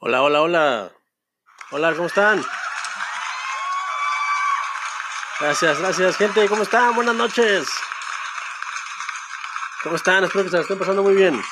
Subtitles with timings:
[0.00, 0.92] Hola, hola, hola.
[1.70, 2.44] Hola, ¿cómo están?
[5.40, 6.48] Gracias, gracias, gente.
[6.48, 6.94] ¿Cómo están?
[6.94, 7.68] Buenas noches.
[9.82, 10.24] ¿Cómo están?
[10.24, 11.42] Espero que se la estén pasando muy bien.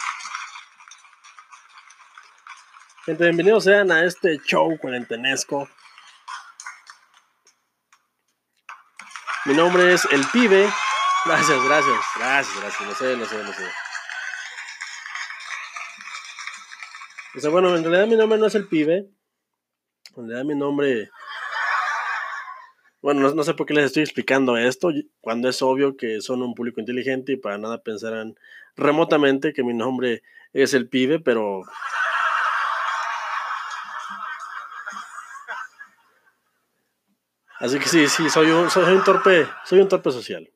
[3.05, 5.69] Gente, bienvenidos sean a este show cuarentenesco.
[9.45, 10.69] Mi nombre es El Pibe.
[11.25, 12.81] Gracias, gracias, gracias, gracias.
[12.89, 13.86] No sé, no sé, no sé.
[17.37, 19.11] O sea, bueno, en realidad mi nombre no es El Pibe.
[20.17, 21.11] En realidad mi nombre...
[23.03, 24.89] Bueno, no, no sé por qué les estoy explicando esto,
[25.21, 28.35] cuando es obvio que son un público inteligente y para nada pensarán
[28.75, 30.23] remotamente que mi nombre
[30.53, 31.63] es El Pibe, pero
[37.59, 40.51] Así que sí, sí, soy un, soy un torpe, soy un torpe social.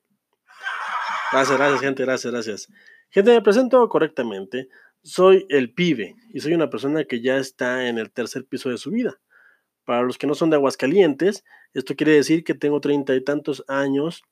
[1.33, 2.69] Gracias, gracias, gente, gracias, gracias.
[3.11, 4.69] Gente, me presento correctamente.
[5.03, 8.77] Soy el pibe y soy una persona que ya está en el tercer piso de
[8.77, 9.19] su vida.
[9.85, 13.65] Para los que no son de Aguascalientes, esto quiere decir que tengo treinta y tantos
[13.67, 14.23] años.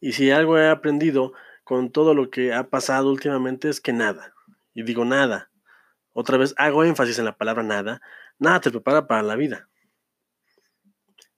[0.00, 1.32] Y si algo he aprendido
[1.64, 4.34] con todo lo que ha pasado últimamente es que nada.
[4.74, 5.50] Y digo nada.
[6.12, 8.02] Otra vez hago énfasis en la palabra nada.
[8.38, 9.68] Nada te prepara para la vida.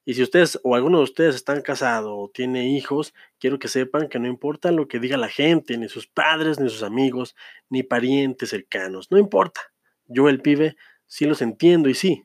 [0.08, 4.08] Y si ustedes o alguno de ustedes están casados o tiene hijos, quiero que sepan
[4.08, 7.34] que no importa lo que diga la gente, ni sus padres, ni sus amigos,
[7.68, 9.60] ni parientes cercanos, no importa.
[10.06, 12.24] Yo el pibe sí los entiendo y sí,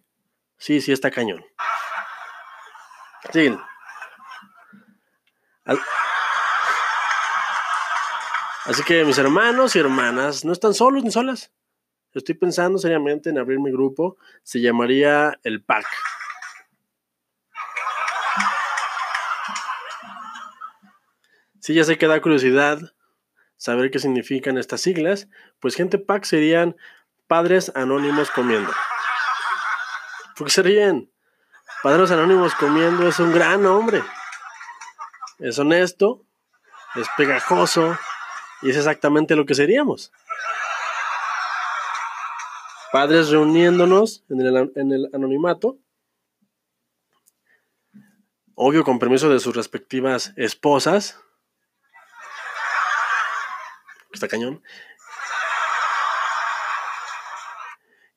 [0.57, 1.43] sí, sí está cañón.
[3.33, 3.51] Sí.
[8.65, 11.51] Así que mis hermanos y hermanas no están solos ni solas.
[12.13, 14.17] Estoy pensando seriamente en abrir mi grupo.
[14.43, 15.87] Se llamaría el PAC.
[21.61, 22.79] Si ya sé que da curiosidad
[23.55, 26.75] saber qué significan estas siglas, pues gente PAC serían
[27.27, 28.71] Padres Anónimos Comiendo.
[30.35, 31.09] ¿Por serían?
[31.83, 34.03] Padres Anónimos Comiendo es un gran nombre.
[35.39, 36.25] Es honesto,
[36.95, 37.97] es pegajoso
[38.61, 40.11] y es exactamente lo que seríamos.
[42.91, 45.77] Padres reuniéndonos en el, en el anonimato
[48.55, 51.19] obvio con permiso de sus respectivas esposas,
[54.27, 54.63] cañón.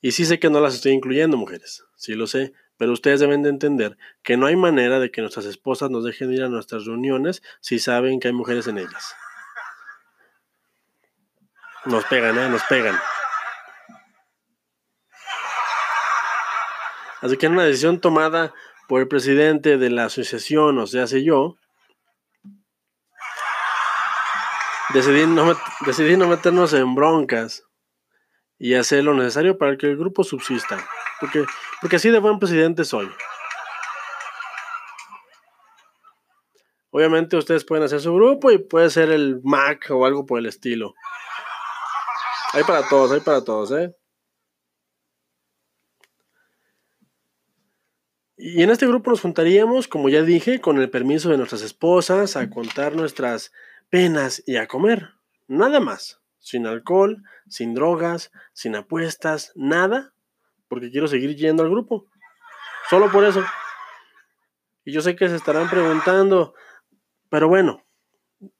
[0.00, 3.42] Y sí sé que no las estoy incluyendo, mujeres, sí lo sé, pero ustedes deben
[3.42, 6.84] de entender que no hay manera de que nuestras esposas nos dejen ir a nuestras
[6.84, 9.14] reuniones si saben que hay mujeres en ellas.
[11.86, 12.48] Nos pegan, ¿eh?
[12.48, 12.98] Nos pegan.
[17.20, 18.52] Así que en una decisión tomada
[18.86, 21.56] por el presidente de la asociación, o sea, sé yo,
[24.94, 25.26] Decidí
[26.16, 27.64] no, meternos en broncas
[28.58, 30.78] y hacer lo necesario para que el grupo subsista.
[31.18, 31.44] Porque,
[31.80, 33.10] porque así de buen presidente soy.
[36.90, 40.46] Obviamente ustedes pueden hacer su grupo y puede ser el Mac o algo por el
[40.46, 40.94] estilo.
[42.52, 43.92] Hay para todos, hay para todos, ¿eh?
[48.36, 52.36] Y en este grupo nos juntaríamos, como ya dije, con el permiso de nuestras esposas,
[52.36, 53.52] a contar nuestras
[53.94, 55.10] penas y a comer.
[55.46, 56.20] Nada más.
[56.40, 60.12] Sin alcohol, sin drogas, sin apuestas, nada.
[60.66, 62.08] Porque quiero seguir yendo al grupo.
[62.90, 63.44] Solo por eso.
[64.84, 66.54] Y yo sé que se estarán preguntando,
[67.30, 67.86] pero bueno,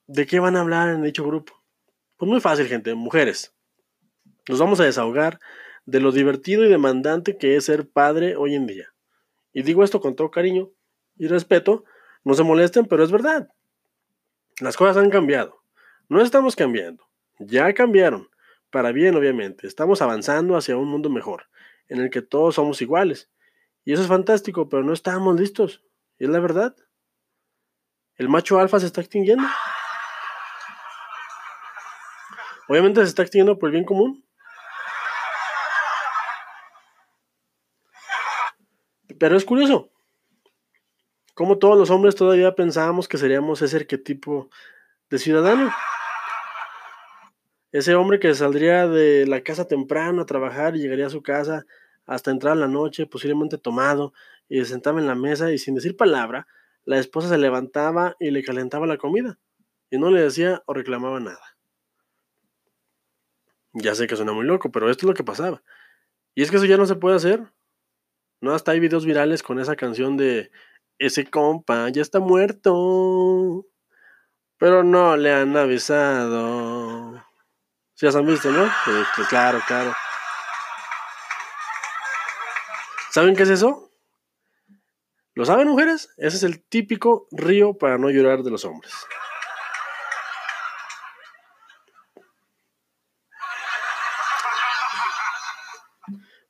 [0.06, 1.52] ¿de qué van a hablar en dicho grupo?
[2.16, 3.56] Pues muy fácil, gente, mujeres.
[4.48, 5.40] Nos vamos a desahogar
[5.84, 8.94] de lo divertido y demandante que es ser padre hoy en día.
[9.52, 10.70] Y digo esto con todo cariño
[11.16, 11.84] y respeto.
[12.22, 13.48] No se molesten, pero es verdad.
[14.60, 15.62] Las cosas han cambiado.
[16.08, 17.08] No estamos cambiando.
[17.38, 18.28] Ya cambiaron.
[18.70, 19.66] Para bien, obviamente.
[19.66, 21.48] Estamos avanzando hacia un mundo mejor,
[21.88, 23.30] en el que todos somos iguales.
[23.84, 25.82] Y eso es fantástico, pero no estamos listos.
[26.18, 26.76] Y es la verdad.
[28.16, 29.44] El macho alfa se está extinguiendo.
[32.68, 34.24] Obviamente se está extinguiendo por el bien común.
[39.18, 39.93] Pero es curioso
[41.34, 44.48] como todos los hombres todavía pensábamos que seríamos ese arquetipo
[45.10, 45.72] de ciudadano.
[47.72, 51.66] Ese hombre que saldría de la casa temprano a trabajar y llegaría a su casa
[52.06, 54.12] hasta entrar a la noche, posiblemente tomado,
[54.48, 56.46] y se sentaba en la mesa y sin decir palabra,
[56.84, 59.38] la esposa se levantaba y le calentaba la comida,
[59.90, 61.56] y no le decía o reclamaba nada.
[63.72, 65.62] Ya sé que suena muy loco, pero esto es lo que pasaba.
[66.34, 67.42] Y es que eso ya no se puede hacer.
[68.40, 70.52] No, hasta hay videos virales con esa canción de
[70.98, 73.66] ese compa ya está muerto,
[74.58, 77.22] pero no le han avisado.
[77.94, 78.68] Sí, las han visto, ¿no?
[78.84, 79.92] Pues, claro, claro.
[83.10, 83.92] ¿Saben qué es eso?
[85.34, 86.12] ¿Lo saben, mujeres?
[86.16, 88.92] Ese es el típico río para no llorar de los hombres.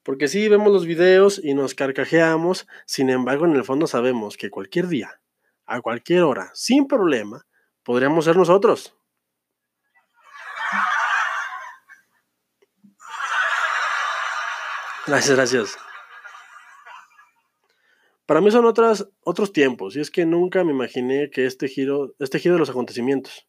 [0.04, 4.50] Porque sí, vemos los videos y nos carcajeamos, sin embargo, en el fondo sabemos que
[4.50, 5.20] cualquier día,
[5.66, 7.46] a cualquier hora, sin problema,
[7.82, 8.94] podríamos ser nosotros.
[15.06, 15.78] Gracias, gracias.
[18.26, 22.38] Para mí son otros tiempos, y es que nunca me imaginé que este giro, este
[22.38, 23.46] giro de los acontecimientos.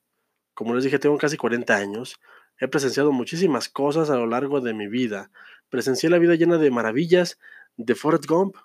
[0.54, 2.19] Como les dije, tengo casi 40 años,
[2.60, 5.31] he presenciado muchísimas cosas a lo largo de mi vida.
[5.69, 7.40] Presencié la vida llena de maravillas
[7.78, 8.56] de Forrest Gump.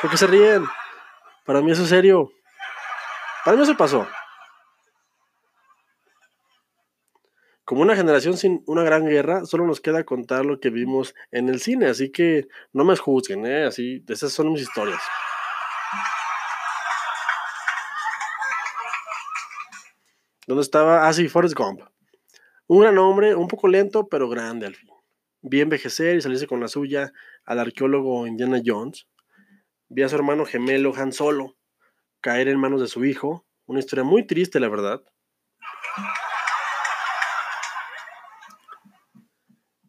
[0.00, 0.64] ¿Por qué se ríen?
[1.44, 2.30] Para mí eso es serio.
[3.44, 4.06] Para mí eso pasó.
[7.68, 11.50] como una generación sin una gran guerra, solo nos queda contar lo que vimos en
[11.50, 13.66] el cine, así que no me juzguen, ¿eh?
[13.66, 15.02] Así, esas son mis historias.
[20.46, 21.06] ¿Dónde estaba?
[21.06, 21.82] Ah, sí, Forrest Gump.
[22.70, 24.90] Un gran hombre, un poco lento, pero grande al fin.
[25.40, 27.14] Vi envejecer y salirse con la suya
[27.46, 29.08] al arqueólogo Indiana Jones.
[29.88, 31.56] Vi a su hermano gemelo Han Solo
[32.20, 33.46] caer en manos de su hijo.
[33.64, 35.02] Una historia muy triste, la verdad.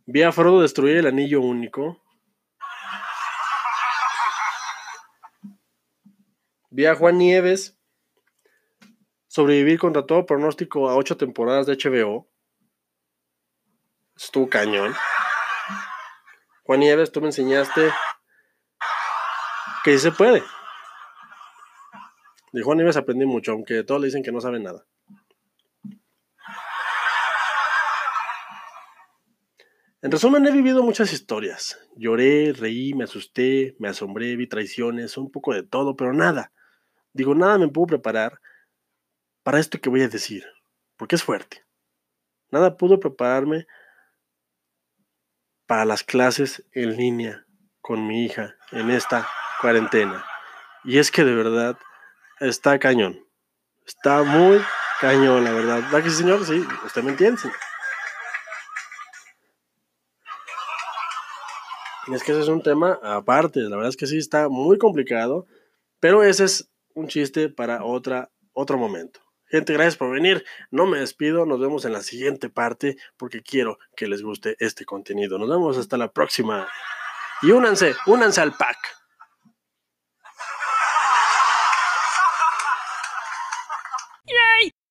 [0.06, 2.02] Vi a Frodo destruir el anillo único.
[6.70, 7.78] Vi a Juan Nieves
[9.28, 12.30] sobrevivir contra todo pronóstico a ocho temporadas de HBO.
[14.22, 14.94] Estuvo cañón.
[16.64, 17.90] Juan Nieves, tú me enseñaste
[19.86, 20.44] que se puede.
[22.52, 24.86] De Juan Nieves aprendí mucho, aunque todos le dicen que no sabe nada.
[30.02, 31.80] En resumen, he vivido muchas historias.
[31.96, 36.52] Lloré, reí, me asusté, me asombré, vi traiciones, un poco de todo, pero nada.
[37.14, 38.42] Digo, nada me pudo preparar
[39.44, 40.44] para esto que voy a decir,
[40.98, 41.66] porque es fuerte.
[42.52, 43.66] Nada pudo prepararme
[45.70, 47.46] para las clases en línea
[47.80, 49.30] con mi hija en esta
[49.62, 50.26] cuarentena.
[50.84, 51.78] Y es que de verdad
[52.40, 53.24] está cañón.
[53.86, 54.60] Está muy
[55.00, 55.84] cañón, la verdad.
[55.84, 56.44] ¿Verdad que señor?
[56.44, 57.42] Sí, usted me entiende.
[62.12, 65.46] es que ese es un tema aparte, la verdad es que sí está muy complicado,
[66.00, 69.20] pero ese es un chiste para otra, otro momento.
[69.50, 70.46] Gente, gracias por venir.
[70.70, 74.86] No me despido, nos vemos en la siguiente parte porque quiero que les guste este
[74.86, 75.40] contenido.
[75.40, 76.68] Nos vemos hasta la próxima.
[77.42, 78.78] Y únanse, únanse al pack.